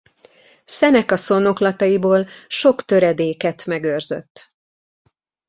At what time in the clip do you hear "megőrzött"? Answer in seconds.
3.65-4.53